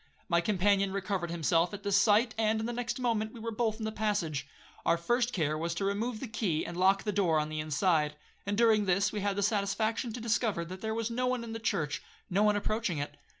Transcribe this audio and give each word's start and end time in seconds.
My 0.27 0.41
companion 0.41 0.91
recovered 0.91 1.29
himself 1.29 1.75
at 1.75 1.83
the 1.83 1.91
sight, 1.91 2.33
and 2.35 2.59
in 2.59 2.65
the 2.65 2.73
next 2.73 2.99
moment 2.99 3.33
we 3.33 3.39
were 3.39 3.51
both 3.51 3.77
in 3.77 3.85
the 3.85 3.91
passage. 3.91 4.47
Our 4.83 4.97
first 4.97 5.31
care 5.31 5.55
was 5.55 5.75
to 5.75 5.85
remove 5.85 6.19
the 6.21 6.27
key, 6.27 6.65
and 6.65 6.75
lock 6.75 7.03
the 7.03 7.11
door 7.11 7.39
on 7.39 7.49
the 7.49 7.59
inside; 7.59 8.15
and 8.43 8.57
during 8.57 8.85
this, 8.85 9.11
we 9.11 9.19
had 9.21 9.35
the 9.35 9.43
satisfaction 9.43 10.11
to 10.13 10.19
discover, 10.19 10.65
that 10.65 10.81
there 10.81 10.95
was 10.95 11.11
no 11.11 11.27
one 11.27 11.43
in 11.43 11.53
the 11.53 11.59
church, 11.59 12.01
no 12.31 12.41
one 12.41 12.55
approaching 12.55 12.97
it. 12.97 13.15